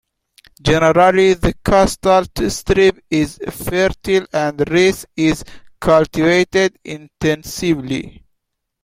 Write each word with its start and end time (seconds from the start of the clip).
Generally 0.63 1.35
the 1.35 1.53
coastal 1.63 2.25
strip 2.49 3.03
is 3.11 3.37
fertile 3.51 4.25
and 4.33 4.67
rice 4.71 5.05
is 5.15 5.43
cultivated 5.79 6.79
intensively. 6.83 8.25